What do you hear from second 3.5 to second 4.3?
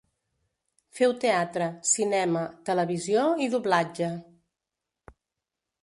doblatge.